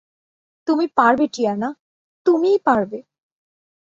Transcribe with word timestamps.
তুমি 0.67 0.85
পারবে 0.97 1.25
টিয়ানা, 1.33 1.69
তুমিই 2.25 2.59
পারবে। 2.65 2.99